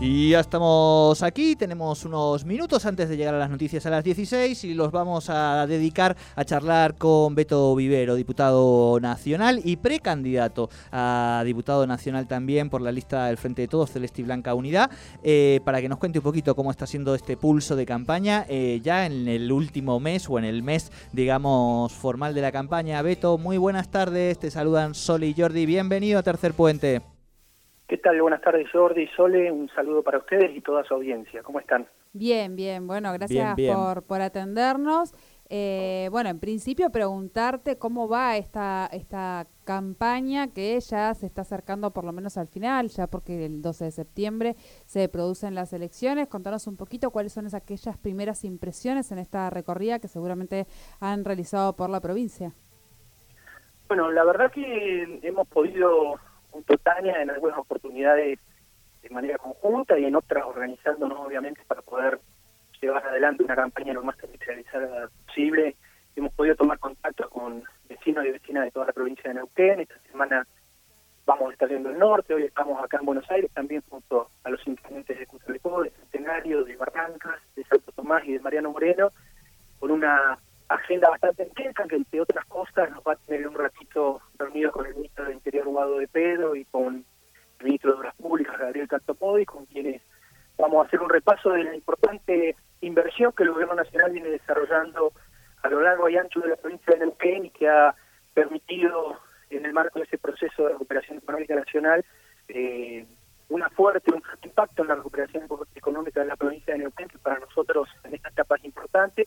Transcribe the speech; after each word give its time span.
Y 0.00 0.30
ya 0.30 0.38
estamos 0.38 1.24
aquí, 1.24 1.56
tenemos 1.56 2.04
unos 2.04 2.44
minutos 2.44 2.86
antes 2.86 3.08
de 3.08 3.16
llegar 3.16 3.34
a 3.34 3.38
las 3.38 3.50
noticias 3.50 3.84
a 3.84 3.90
las 3.90 4.04
16 4.04 4.62
y 4.62 4.74
los 4.74 4.92
vamos 4.92 5.28
a 5.28 5.66
dedicar 5.66 6.16
a 6.36 6.44
charlar 6.44 6.94
con 6.94 7.34
Beto 7.34 7.74
Vivero, 7.74 8.14
diputado 8.14 9.00
nacional 9.00 9.60
y 9.64 9.74
precandidato 9.76 10.70
a 10.92 11.42
diputado 11.44 11.84
nacional 11.84 12.28
también 12.28 12.70
por 12.70 12.80
la 12.80 12.92
lista 12.92 13.26
del 13.26 13.38
Frente 13.38 13.62
de 13.62 13.68
Todos, 13.68 13.90
Celeste 13.90 14.22
Blanca 14.22 14.54
Unidad, 14.54 14.88
eh, 15.24 15.58
para 15.64 15.80
que 15.80 15.88
nos 15.88 15.98
cuente 15.98 16.20
un 16.20 16.24
poquito 16.24 16.54
cómo 16.54 16.70
está 16.70 16.86
siendo 16.86 17.16
este 17.16 17.36
pulso 17.36 17.74
de 17.74 17.84
campaña 17.84 18.46
eh, 18.48 18.80
ya 18.80 19.04
en 19.04 19.26
el 19.26 19.50
último 19.50 19.98
mes 19.98 20.30
o 20.30 20.38
en 20.38 20.44
el 20.44 20.62
mes, 20.62 20.92
digamos, 21.12 21.92
formal 21.92 22.34
de 22.34 22.42
la 22.42 22.52
campaña. 22.52 23.02
Beto, 23.02 23.36
muy 23.36 23.58
buenas 23.58 23.90
tardes, 23.90 24.38
te 24.38 24.52
saludan 24.52 24.94
Sol 24.94 25.24
y 25.24 25.34
Jordi, 25.36 25.66
bienvenido 25.66 26.20
a 26.20 26.22
Tercer 26.22 26.54
Puente. 26.54 27.17
¿Qué 27.88 27.96
tal? 27.96 28.20
Buenas 28.20 28.42
tardes, 28.42 28.70
Jordi 28.70 29.04
y 29.04 29.08
Sole. 29.16 29.50
Un 29.50 29.70
saludo 29.70 30.02
para 30.02 30.18
ustedes 30.18 30.54
y 30.54 30.60
toda 30.60 30.84
su 30.84 30.92
audiencia. 30.92 31.42
¿Cómo 31.42 31.58
están? 31.58 31.88
Bien, 32.12 32.54
bien. 32.54 32.86
Bueno, 32.86 33.10
gracias 33.14 33.56
Por, 33.56 34.02
por 34.02 34.20
atendernos. 34.20 35.14
Eh, 35.48 36.10
bueno, 36.12 36.28
en 36.28 36.38
principio 36.38 36.90
preguntarte 36.90 37.78
cómo 37.78 38.06
va 38.06 38.36
esta, 38.36 38.90
esta 38.92 39.46
campaña 39.64 40.52
que 40.52 40.78
ya 40.80 41.14
se 41.14 41.24
está 41.24 41.40
acercando 41.40 41.90
por 41.90 42.04
lo 42.04 42.12
menos 42.12 42.36
al 42.36 42.48
final, 42.48 42.88
ya 42.88 43.06
porque 43.06 43.46
el 43.46 43.62
12 43.62 43.86
de 43.86 43.90
septiembre 43.90 44.54
se 44.84 45.08
producen 45.08 45.54
las 45.54 45.72
elecciones. 45.72 46.28
Contanos 46.28 46.66
un 46.66 46.76
poquito 46.76 47.10
cuáles 47.10 47.32
son 47.32 47.46
esas, 47.46 47.62
aquellas 47.62 47.96
primeras 47.96 48.44
impresiones 48.44 49.10
en 49.12 49.18
esta 49.18 49.48
recorrida 49.48 49.98
que 49.98 50.08
seguramente 50.08 50.66
han 51.00 51.24
realizado 51.24 51.74
por 51.74 51.88
la 51.88 52.02
provincia. 52.02 52.52
Bueno, 53.88 54.10
la 54.10 54.24
verdad 54.24 54.52
que 54.52 55.20
hemos 55.22 55.48
podido 55.48 56.20
Tania 56.76 57.22
en 57.22 57.30
algunas 57.30 57.58
oportunidades 57.58 58.38
de 59.02 59.10
manera 59.10 59.38
conjunta 59.38 59.98
y 59.98 60.04
en 60.04 60.16
otras 60.16 60.44
organizándonos 60.44 61.18
obviamente 61.18 61.62
para 61.66 61.82
poder 61.82 62.20
llevar 62.80 63.06
adelante 63.06 63.42
una 63.42 63.56
campaña 63.56 63.92
lo 63.92 64.02
más 64.02 64.16
territorializada 64.18 65.08
posible. 65.26 65.76
Hemos 66.16 66.32
podido 66.34 66.56
tomar 66.56 66.78
contacto 66.78 67.28
con 67.30 67.62
vecinos 67.88 68.24
y 68.26 68.30
vecinas 68.30 68.64
de 68.64 68.70
toda 68.70 68.86
la 68.86 68.92
provincia 68.92 69.28
de 69.28 69.34
Neuquén. 69.34 69.80
Esta 69.80 69.98
semana 70.10 70.46
vamos 71.26 71.50
a 71.50 71.52
estar 71.52 71.68
yendo 71.68 71.90
al 71.90 71.98
norte, 71.98 72.32
hoy 72.32 72.44
estamos 72.44 72.82
acá 72.82 72.96
en 72.98 73.04
Buenos 73.04 73.30
Aires 73.30 73.50
también 73.52 73.82
junto 73.88 74.30
a 74.44 74.50
los 74.50 74.66
intendentes 74.66 75.18
de 75.18 75.26
Cutralcó, 75.26 75.82
de 75.82 75.90
Centenario, 75.90 76.64
de 76.64 76.74
Barrancas, 76.76 77.38
de 77.54 77.64
Santo 77.64 77.92
Tomás 77.92 78.24
y 78.24 78.32
de 78.32 78.40
Mariano 78.40 78.70
Moreno, 78.70 79.12
con 79.78 79.90
una 79.90 80.38
agenda 80.68 81.10
bastante 81.10 81.44
intensa 81.44 81.84
que 81.88 81.96
entre 81.96 82.20
otras 82.20 82.44
cosas 82.46 82.90
nos 82.90 83.02
va 83.02 83.12
a 83.12 83.16
tener 83.16 83.48
un 83.48 83.54
ratito 83.54 84.20
reunido 84.38 84.70
con 84.72 84.86
el 84.86 84.94
ministro 84.94 85.24
del 85.24 85.34
Interior 85.34 85.66
Guado 85.66 85.98
de 85.98 86.08
Pedro 86.08 86.54
y 86.54 86.64
con 86.66 87.04
el 87.60 87.64
ministro 87.64 87.92
de 87.92 87.98
Obras 87.98 88.14
Públicas 88.16 88.58
Gabriel 88.58 88.88
Cantopodi 88.88 89.44
con 89.46 89.66
quienes 89.66 90.02
vamos 90.58 90.84
a 90.84 90.86
hacer 90.86 91.00
un 91.00 91.08
repaso 91.08 91.50
de 91.50 91.64
la 91.64 91.74
importante 91.74 92.56
inversión 92.80 93.32
que 93.32 93.44
el 93.44 93.52
gobierno 93.52 93.74
nacional 93.74 94.12
viene 94.12 94.28
desarrollando 94.28 95.12
a 95.62 95.68
lo 95.68 95.80
largo 95.80 96.08
y 96.08 96.16
ancho 96.16 96.40
de 96.40 96.48
la 96.48 96.56
provincia 96.56 96.94
de 96.94 97.00
Neuquén 97.00 97.46
y 97.46 97.50
que 97.50 97.68
ha 97.68 97.94
permitido 98.34 99.18
en 99.50 99.64
el 99.64 99.72
marco 99.72 99.98
de 99.98 100.04
ese 100.04 100.18
proceso 100.18 100.64
de 100.64 100.72
recuperación 100.72 101.18
económica 101.18 101.54
nacional 101.54 102.04
eh, 102.48 103.06
una 103.48 103.70
fuerte, 103.70 104.12
un 104.12 104.20
fuerte 104.20 104.48
impacto 104.48 104.82
en 104.82 104.88
la 104.88 104.94
recuperación 104.96 105.44
económica 105.74 106.20
de 106.20 106.26
la 106.26 106.36
provincia 106.36 106.74
de 106.74 106.80
Neuquén 106.80 107.08
que 107.08 107.18
para 107.18 107.38
nosotros 107.38 107.88
en 108.04 108.14
esta 108.14 108.28
etapa 108.28 108.56
es 108.56 108.64
importante 108.64 109.26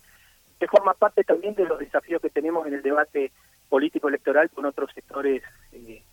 que 0.61 0.67
forma 0.67 0.93
parte 0.93 1.23
también 1.23 1.55
de 1.55 1.65
los 1.65 1.79
desafíos 1.79 2.21
que 2.21 2.29
tenemos 2.29 2.67
en 2.67 2.75
el 2.75 2.83
debate 2.83 3.31
político 3.67 4.09
electoral 4.09 4.47
con 4.51 4.63
otros 4.65 4.91
sectores 4.93 5.41
eh, 5.71 6.03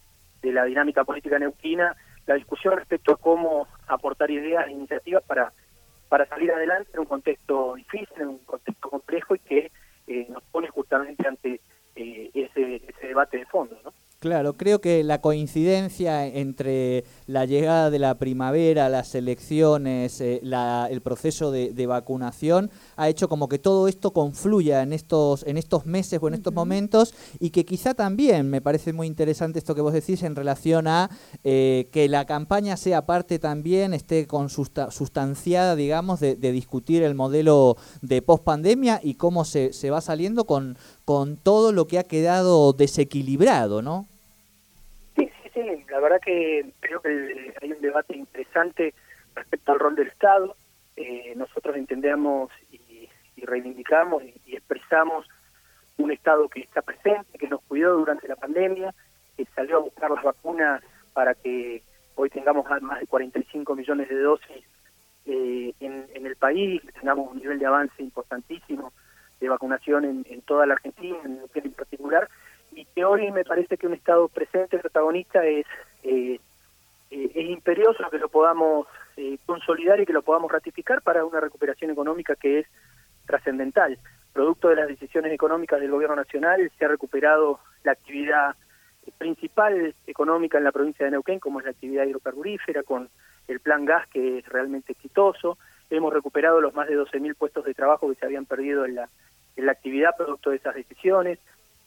de 0.41 0.53
la 0.53 0.65
dinámica 0.65 1.05
política 1.05 1.39
neuquina, 1.39 1.95
la 2.27 2.35
discusión 2.35 2.79
respecto 2.79 3.13
a 3.13 3.19
cómo 3.19 3.69
aportar 3.87 4.31
ideas 4.31 4.67
e 4.67 4.73
iniciativas 4.73 5.23
para, 5.25 5.53
para 6.09 6.27
salir 6.29 6.51
adelante 6.51 6.93
en 6.95 7.01
un 7.01 7.05
contexto 7.05 7.75
difícil, 7.75 8.09
en 8.17 8.29
un 8.29 8.39
contexto 8.39 8.89
complejo 8.89 9.35
y 9.35 9.39
que 9.41 9.71
eh, 10.07 10.27
nos 10.31 10.43
pone 10.45 10.69
justamente 10.69 11.29
ante 11.29 11.61
eh, 11.95 12.31
ese, 12.33 12.77
ese 12.77 13.07
debate 13.07 13.37
de 13.37 13.45
fondo. 13.45 13.79
¿no? 13.85 13.93
Claro, 14.19 14.55
creo 14.55 14.81
que 14.81 15.05
la 15.05 15.21
coincidencia 15.21 16.27
entre 16.27 17.05
la 17.29 17.45
llegada 17.45 17.91
de 17.91 17.99
la 17.99 18.17
primavera, 18.17 18.89
las 18.89 19.15
elecciones, 19.15 20.19
eh, 20.23 20.41
el 20.43 21.01
proceso 21.03 21.51
de, 21.51 21.87
vacunación 21.87 22.71
ha 22.97 23.09
hecho 23.09 23.29
como 23.29 23.49
que 23.49 23.59
todo 23.59 23.87
esto 23.87 24.13
confluya 24.13 24.83
en 24.83 24.95
estos, 24.95 25.45
en 25.47 25.59
estos 25.59 25.85
meses 25.85 26.19
o 26.23 26.29
en 26.29 26.35
estos 26.35 26.55
momentos 26.55 27.15
y 27.39 27.51
que 27.51 27.67
quizá 27.67 27.93
también 27.93 28.49
me 28.49 28.63
parece 28.63 28.95
muy 28.95 29.07
interesante 29.07 29.59
esto 29.59 29.75
que 29.75 29.83
vos 29.83 29.93
decís 29.93 30.23
en 30.23 30.37
relación 30.37 30.87
a 30.87 31.11
eh, 31.45 31.89
que 31.93 32.09
la 32.09 32.25
campaña 32.25 32.79
sea 32.79 33.05
parte 33.05 33.39
también, 33.39 33.93
esté 33.93 34.27
con 34.27 34.49
sustanciada, 34.49 35.77
digamos, 35.77 36.21
de, 36.21 36.37
discutir 36.37 37.03
el 37.03 37.15
modelo 37.15 37.77
de 38.01 38.23
pospandemia 38.23 39.01
y 39.03 39.15
cómo 39.15 39.45
se, 39.45 39.75
se 39.75 39.91
va 39.91 40.01
saliendo 40.01 40.47
con, 40.47 40.79
con 41.05 41.37
todo 41.37 41.73
lo 41.73 41.87
que 41.87 41.99
ha 41.99 42.05
quedado 42.05 42.73
desequilibrado, 42.73 43.83
¿no? 43.83 44.07
La 45.65 46.01
verdad 46.01 46.21
que 46.21 46.73
creo 46.81 47.01
que 47.01 47.55
hay 47.61 47.73
un 47.73 47.81
debate 47.81 48.17
interesante 48.17 48.95
respecto 49.35 49.73
al 49.73 49.79
rol 49.79 49.97
del 49.97 50.09
Estado. 50.09 50.57
Eh, 50.97 51.33
nosotros 51.37 51.77
entendemos 51.77 52.51
y, 52.71 53.09
reivindicamos 53.37 54.23
y, 54.25 54.57
expresamos 54.57 55.27
un 55.97 56.11
Estado 56.11 56.49
que 56.49 56.61
está 56.61 56.83
presente, 56.83 57.39
que 57.39 57.49
nos 57.49 57.63
cuidó 57.63 57.97
durante 57.97 58.29
la 58.29 58.37
pandemia, 58.37 58.95
que 59.37 59.47
salió 59.55 59.77
a 59.77 59.81
buscar 59.81 60.11
las 60.11 60.23
vacunas 60.23 60.83
para 61.13 61.35
que 61.35 61.83
hoy 62.15 62.31
tengamos 62.31 62.67
más 62.83 63.01
de 63.01 63.07
45 63.07 63.75
millones 63.75 64.09
de 64.09 64.19
dosis 64.21 64.65
eh, 65.27 65.73
en, 65.81 66.27
el 66.27 66.37
país, 66.37 66.83
que 66.83 66.93
tengamos 66.93 67.31
un 67.31 67.39
nivel 67.39 67.59
de 67.59 67.67
avance 67.67 68.03
importantísimo 68.03 68.93
de 69.41 69.49
vacunación 69.49 70.05
en, 70.05 70.43
toda 70.43 70.67
la 70.67 70.75
Argentina, 70.75 71.17
en, 71.25 71.41
en 71.55 71.73
particular, 71.73 72.29
y 72.73 72.85
que 72.85 73.05
hoy 73.05 73.31
me 73.31 73.45
parece 73.45 73.77
que 73.77 73.87
un 73.87 73.95
Estado 73.95 74.29
presente, 74.29 74.79
protagonista, 74.79 75.45
es, 75.45 75.67
eh, 76.03 76.39
eh, 77.11 77.31
es 77.35 77.51
imperioso 77.51 78.09
que 78.11 78.19
lo 78.19 78.29
podamos 78.29 78.87
eh, 79.17 79.39
consolidar 79.47 80.01
y 80.01 80.07
que 80.07 80.13
lo 80.13 80.23
podamos 80.23 80.51
ratificar 80.51 81.03
para 81.03 81.25
una 81.25 81.41
recuperación 81.41 81.91
económica 81.91 82.37
que 82.37 82.61
es 82.61 82.67
trascendental. 83.27 83.99
Producto 84.33 84.69
de 84.69 84.77
las 84.77 84.89
decisiones 84.89 85.33
económicas 85.33 85.81
del 85.81 85.91
Gobierno 85.91 86.17
Nacional, 86.17 86.71
se 86.79 86.85
ha 86.85 86.89
recuperado 86.89 87.61
la 87.83 87.93
actividad 87.93 88.55
principal 89.17 89.95
económica 90.07 90.59
en 90.59 90.65
la 90.65 90.73
provincia 90.73 91.05
de 91.05 91.13
Neuquén, 91.13 91.41
como 91.41 91.59
es 91.59 91.65
la 91.65 91.73
actividad 91.73 92.05
hidrocarburífera, 92.05 92.83
con 92.83 93.09
el 93.49 93.61
plan 93.61 93.85
gas, 93.85 94.07
que 94.09 94.39
es 94.39 94.49
realmente 94.49 94.93
exitoso. 94.93 95.59
Hemos 95.91 96.13
recuperado 96.13 96.61
los 96.61 96.75
más 96.75 96.89
de 96.89 96.99
12.000 96.99 97.35
puestos 97.35 97.65
de 97.65 97.75
trabajo 97.75 98.09
que 98.09 98.17
se 98.17 98.27
habían 98.27 98.45
perdido 98.45 98.85
en 98.85 98.97
la, 98.97 99.09
en 99.57 99.67
la 99.67 99.73
actividad 99.73 100.17
producto 100.17 100.51
de 100.51 100.57
esas 100.57 100.75
decisiones. 100.75 101.39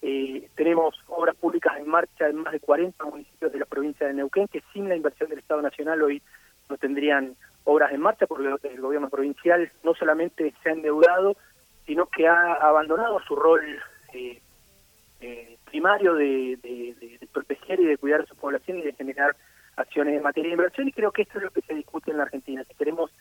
Eh, 0.03 0.49
tenemos 0.55 0.95
obras 1.07 1.35
públicas 1.35 1.77
en 1.77 1.87
marcha 1.87 2.27
en 2.27 2.37
más 2.37 2.51
de 2.51 2.59
40 2.59 3.05
municipios 3.05 3.51
de 3.51 3.59
la 3.59 3.65
provincia 3.65 4.07
de 4.07 4.13
Neuquén 4.13 4.47
que 4.47 4.63
sin 4.73 4.89
la 4.89 4.95
inversión 4.95 5.29
del 5.29 5.39
Estado 5.39 5.61
Nacional 5.61 6.01
hoy 6.01 6.23
no 6.69 6.77
tendrían 6.77 7.35
obras 7.65 7.91
en 7.93 8.01
marcha 8.01 8.25
porque 8.25 8.49
el 8.67 8.81
gobierno 8.81 9.09
provincial 9.09 9.71
no 9.83 9.93
solamente 9.93 10.55
se 10.63 10.69
ha 10.69 10.73
endeudado, 10.73 11.37
sino 11.85 12.07
que 12.07 12.27
ha 12.27 12.53
abandonado 12.53 13.19
su 13.19 13.35
rol 13.35 13.61
eh, 14.13 14.41
eh, 15.19 15.57
primario 15.65 16.15
de, 16.15 16.57
proteger 17.31 17.79
y 17.79 17.85
de 17.85 17.97
cuidar 17.97 18.21
a 18.21 18.25
su 18.25 18.35
población 18.35 18.79
y 18.79 18.81
de 18.81 18.93
generar 18.93 19.35
acciones 19.75 20.17
en 20.17 20.23
materia 20.23 20.49
de 20.49 20.55
inversión 20.55 20.87
y 20.87 20.93
creo 20.93 21.11
que 21.11 21.21
esto 21.21 21.37
es 21.37 21.43
lo 21.43 21.51
que 21.51 21.61
se 21.61 21.75
discute 21.75 22.09
en 22.09 22.17
la 22.17 22.23
Argentina. 22.23 22.63
Si 22.63 22.73
queremos 22.73 23.11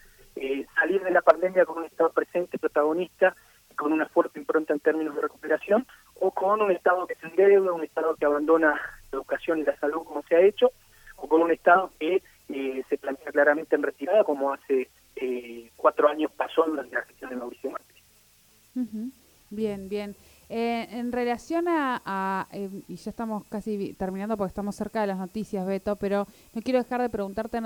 salir 0.75 1.03
de 1.03 1.11
la 1.11 1.21
pandemia 1.21 1.67
con 1.67 1.79
un 1.79 1.85
Estado 1.85 2.11
presente, 2.11 2.59
protagonista, 2.59 3.37
con 3.77 3.93
una 3.93 4.07
fuerte 4.07 4.39
impronta 4.39 4.73
en 4.73 4.81
términos 4.81 5.15
de 5.15 5.21
recuperación, 5.21 5.87
o 6.21 6.31
con 6.31 6.61
un 6.63 6.71
Estado 6.71 7.07
que 7.07 7.15
se 7.17 7.27
endeuda, 7.27 7.73
un 7.73 7.85
Estado 7.85 8.15
que 8.15 8.27
abandona 8.27 8.69
la 9.11 9.19
educación 9.19 9.59
y 9.59 9.65
la 9.65 9.77
salud 9.79 10.05
como 10.05 10.23
se 10.23 10.37
ha 10.37 10.41
hecho, 10.41 10.71
o 11.17 11.29
con 11.29 11.43
un 11.43 11.51
Estado 11.51 11.91
que 11.99 12.23
eh, 12.49 12.85
se 12.89 12.99
plantea 12.99 13.33
claramente 13.33 13.77
en 13.77 13.83
retirada 13.83 14.25
como 14.25 14.53
hace 14.53 14.89
eh, 15.17 15.71
cuatro 15.77 16.09
años 16.09 16.31
pasó 16.37 16.65
durante 16.65 16.95
la 16.95 17.03
gestión 17.03 17.31
de 17.31 17.37
Mauricio 17.37 17.71
Macri. 17.71 19.11
Bien, 19.51 19.89
bien. 19.89 20.15
Eh, 20.49 20.89
en 20.91 21.13
relación 21.13 21.67
a, 21.69 22.49
y 22.89 22.97
ya 22.97 23.11
estamos 23.11 23.45
casi 23.49 23.95
terminando 23.95 24.37
porque 24.37 24.51
estamos 24.51 24.75
cerca 24.75 25.01
de 25.01 25.07
las 25.07 25.19
noticias, 25.19 25.67
Beto, 25.67 25.97
pero 25.97 26.27
no 26.55 26.63
quiero 26.63 26.83
dejar 26.83 27.01
de 27.03 27.09
preguntarte 27.09 27.61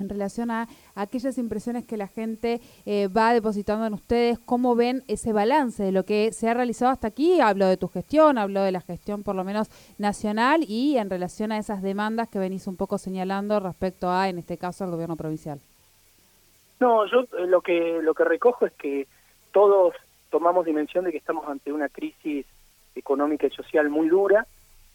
en 0.00 0.08
relación 0.08 0.50
a, 0.50 0.68
aquellas 0.94 1.38
impresiones 1.38 1.84
que 1.84 1.96
la 1.96 2.08
gente 2.08 2.60
eh, 2.86 3.08
va 3.08 3.32
depositando 3.32 3.86
en 3.86 3.94
ustedes, 3.94 4.38
cómo 4.38 4.74
ven 4.74 5.02
ese 5.08 5.32
balance 5.32 5.82
de 5.82 5.92
lo 5.92 6.04
que 6.04 6.32
se 6.32 6.48
ha 6.48 6.54
realizado 6.54 6.90
hasta 6.90 7.08
aquí. 7.08 7.40
Hablo 7.40 7.66
de 7.66 7.76
tu 7.76 7.88
gestión, 7.88 8.38
hablo 8.38 8.62
de 8.62 8.72
la 8.72 8.80
gestión 8.80 9.22
por 9.22 9.34
lo 9.34 9.44
menos 9.44 9.68
nacional 9.98 10.64
y 10.66 10.98
en 10.98 11.10
relación 11.10 11.52
a 11.52 11.58
esas 11.58 11.82
demandas 11.82 12.28
que 12.28 12.38
venís 12.38 12.66
un 12.66 12.76
poco 12.76 12.98
señalando 12.98 13.60
respecto 13.60 14.10
a, 14.10 14.28
en 14.28 14.38
este 14.38 14.58
caso, 14.58 14.84
al 14.84 14.90
gobierno 14.90 15.16
provincial. 15.16 15.60
No, 16.80 17.06
yo 17.06 17.20
eh, 17.20 17.46
lo 17.46 17.60
que 17.60 18.00
lo 18.02 18.14
que 18.14 18.24
recojo 18.24 18.66
es 18.66 18.72
que 18.72 19.06
todos 19.52 19.94
tomamos 20.30 20.64
dimensión 20.64 21.04
de 21.04 21.12
que 21.12 21.18
estamos 21.18 21.46
ante 21.46 21.72
una 21.72 21.88
crisis 21.88 22.46
económica 22.94 23.46
y 23.46 23.50
social 23.50 23.90
muy 23.90 24.08
dura, 24.08 24.46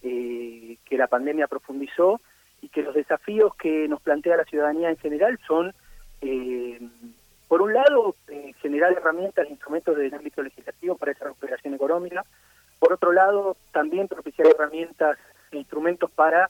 eh, 0.01 0.77
que 0.85 0.97
la 0.97 1.07
pandemia 1.07 1.47
profundizó 1.47 2.19
y 2.65 2.69
que 2.69 2.81
los 2.81 2.95
desafíos 2.95 3.53
que 3.55 3.87
nos 3.87 4.01
plantea 4.01 4.37
la 4.37 4.43
ciudadanía 4.43 4.89
en 4.89 4.97
general 4.97 5.39
son, 5.47 5.71
eh, 6.21 6.79
por 7.47 7.61
un 7.61 7.73
lado, 7.73 8.15
eh, 8.27 8.53
generar 8.59 8.91
herramientas 8.91 9.45
e 9.45 9.51
instrumentos 9.51 9.95
del 9.95 10.11
ámbito 10.11 10.41
legislativo 10.41 10.97
para 10.97 11.11
esa 11.11 11.25
recuperación 11.25 11.75
económica, 11.75 12.25
por 12.79 12.91
otro 12.91 13.11
lado, 13.11 13.55
también 13.71 14.07
propiciar 14.07 14.47
herramientas 14.47 15.19
e 15.51 15.57
instrumentos 15.57 16.09
para 16.11 16.49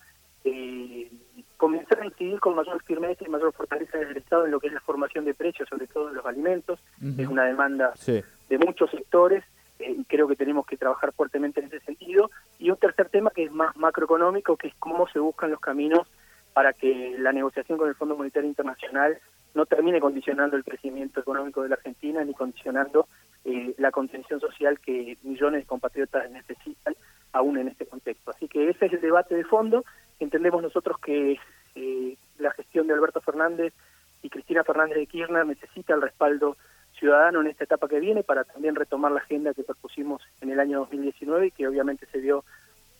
comenzar 1.57 2.01
a 2.01 2.05
incidir 2.05 2.39
con 2.39 2.55
mayor 2.55 2.81
firmeza 2.83 3.25
y 3.25 3.29
mayor 3.29 3.51
fortaleza 3.51 3.97
del 3.97 4.15
Estado 4.15 4.45
en 4.45 4.51
lo 4.51 4.59
que 4.59 4.67
es 4.67 4.73
la 4.73 4.79
formación 4.81 5.25
de 5.25 5.33
precios, 5.33 5.67
sobre 5.67 5.87
todo 5.87 6.09
en 6.09 6.15
los 6.15 6.25
alimentos. 6.25 6.79
Es 7.17 7.27
una 7.27 7.45
demanda 7.45 7.93
de 8.05 8.57
muchos 8.59 8.91
sectores 8.91 9.43
eh, 9.85 9.97
creo 10.07 10.27
que 10.27 10.35
tenemos 10.35 10.65
que 10.65 10.77
trabajar 10.77 11.13
fuertemente 11.13 11.59
en 11.59 11.67
ese 11.67 11.79
sentido. 11.81 12.31
Y 12.59 12.69
un 12.69 12.77
tercer 12.77 13.09
tema 13.09 13.29
que 13.29 13.43
es 13.43 13.51
más 13.51 13.75
macroeconómico, 13.77 14.57
que 14.57 14.69
es 14.69 14.75
cómo 14.79 15.07
se 15.07 15.19
buscan 15.19 15.51
los 15.51 15.59
caminos 15.59 16.07
para 16.53 16.73
que 16.73 17.15
la 17.19 17.31
negociación 17.31 17.77
con 17.77 17.89
el 17.89 17.95
Fondo 17.95 18.15
Monetario 18.15 18.49
Internacional 18.49 19.19
no 19.53 19.65
termine 19.65 19.99
condicionando 19.99 20.57
el 20.57 20.63
crecimiento 20.63 21.19
económico 21.19 21.61
de 21.61 21.69
la 21.69 21.75
Argentina 21.75 22.23
ni 22.23 22.33
condicionando 22.33 23.07
eh, 23.45 23.73
la 23.77 23.91
contención 23.91 24.39
social 24.39 24.79
que 24.79 25.17
millones 25.23 25.61
de 25.61 25.67
compatriotas 25.67 26.29
necesitan 26.31 26.95
aún 27.31 27.57
en 27.57 27.67
este 27.67 27.85
contexto. 27.85 28.31
Así 28.31 28.47
que 28.47 28.69
ese 28.69 28.87
es 28.87 28.93
el 28.93 29.01
debate 29.01 29.35
de 29.35 29.45
fondo. 29.45 29.83
Entendemos 30.19 30.61
nosotros 30.61 30.97
que 30.99 31.37
eh, 31.75 32.17
la 32.37 32.51
gestión 32.51 32.87
de 32.87 32.93
Alberto 32.93 33.21
Fernández 33.21 33.73
y 34.23 34.29
Cristina 34.29 34.63
Fernández 34.63 34.97
de 34.97 35.07
Kirchner 35.07 35.45
necesita 35.45 35.93
el 35.93 36.01
respaldo 36.01 36.57
ciudadano 36.97 37.41
en 37.41 37.47
esta 37.47 37.63
etapa 37.63 37.87
que 37.87 37.99
viene 37.99 38.23
para 38.23 38.43
también 38.43 38.75
retomar 38.75 39.11
la 39.11 39.19
agenda 39.19 39.53
que 39.53 39.63
propusimos 39.63 40.21
en 40.41 40.51
el 40.51 40.59
año 40.59 40.79
2019 40.79 41.47
y 41.47 41.51
que 41.51 41.67
obviamente 41.67 42.05
se 42.11 42.19
vio 42.19 42.43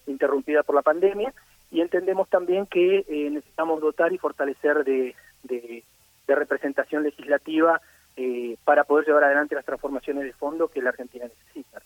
interrumpida 0.07 0.63
por 0.63 0.75
la 0.75 0.81
pandemia. 0.81 1.33
Y 1.71 1.81
entendemos 1.81 2.29
también 2.29 2.67
que 2.67 3.05
eh, 3.07 3.29
necesitamos 3.29 3.81
dotar 3.81 4.13
y 4.13 4.17
fortalecer 4.17 4.83
de, 4.83 5.15
de, 5.43 5.83
representación 6.27 7.03
legislativa 7.03 7.81
eh, 8.15 8.57
para 8.63 8.83
poder 8.83 9.05
llevar 9.07 9.25
adelante 9.25 9.55
las 9.55 9.65
transformaciones 9.65 10.23
de 10.23 10.33
fondo 10.33 10.67
que 10.67 10.81
la 10.81 10.89
Argentina 10.89 11.25
necesita. 11.25 11.81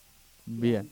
Bien. 0.46 0.88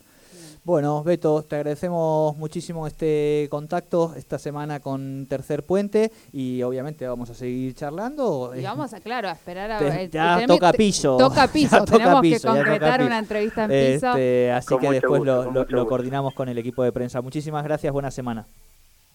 Bueno, 0.68 1.02
Beto, 1.02 1.42
te 1.44 1.56
agradecemos 1.56 2.36
muchísimo 2.36 2.86
este 2.86 3.48
contacto 3.50 4.12
esta 4.18 4.38
semana 4.38 4.80
con 4.80 5.24
Tercer 5.26 5.64
Puente 5.64 6.12
y 6.30 6.62
obviamente 6.62 7.08
vamos 7.08 7.30
a 7.30 7.34
seguir 7.34 7.74
charlando. 7.74 8.52
Y 8.54 8.64
vamos 8.64 8.92
a, 8.92 9.00
claro, 9.00 9.30
a 9.30 9.32
esperar 9.32 9.70
a 9.70 9.80
ver. 9.80 10.10
Ya 10.10 10.44
toca 10.46 10.70
piso. 10.74 11.16
Toca 11.16 11.48
piso, 11.54 11.82
tenemos 11.86 12.20
que 12.20 12.38
concretar 12.40 13.02
una 13.02 13.18
entrevista 13.18 13.64
en 13.64 13.70
piso. 13.70 14.08
Este, 14.08 14.52
así 14.52 14.76
que 14.76 14.90
después 14.90 15.22
lo 15.22 15.86
coordinamos 15.86 16.34
con 16.34 16.50
el 16.50 16.58
equipo 16.58 16.82
de 16.82 16.92
prensa. 16.92 17.22
Muchísimas 17.22 17.64
gracias, 17.64 17.90
buena 17.90 18.10
semana. 18.10 18.44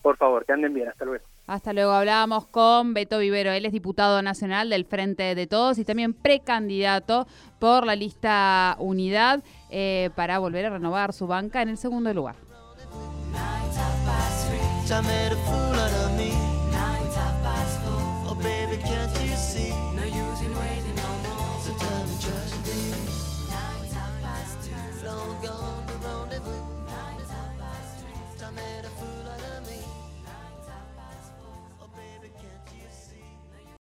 Por 0.01 0.17
favor, 0.17 0.43
que 0.45 0.53
anden 0.53 0.73
bien, 0.73 0.87
hasta 0.87 1.05
luego. 1.05 1.23
Hasta 1.45 1.73
luego. 1.73 1.91
Hablábamos 1.91 2.47
con 2.47 2.93
Beto 2.93 3.19
Vivero. 3.19 3.51
Él 3.51 3.65
es 3.65 3.73
diputado 3.73 4.21
nacional 4.21 4.69
del 4.69 4.85
Frente 4.85 5.35
de 5.35 5.47
Todos 5.47 5.77
y 5.77 5.85
también 5.85 6.13
precandidato 6.13 7.27
por 7.59 7.85
la 7.85 7.95
lista 7.95 8.75
Unidad 8.79 9.43
eh, 9.69 10.09
para 10.15 10.39
volver 10.39 10.65
a 10.65 10.69
renovar 10.71 11.13
su 11.13 11.27
banca 11.27 11.61
en 11.61 11.69
el 11.69 11.77
segundo 11.77 12.13
lugar. 12.13 12.35